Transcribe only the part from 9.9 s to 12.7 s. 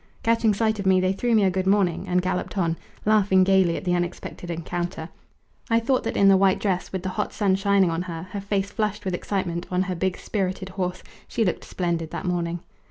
big spirited horse, she looked splendid that morning.